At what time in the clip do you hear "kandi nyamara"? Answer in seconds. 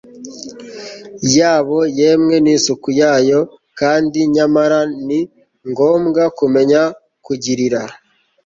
3.79-4.79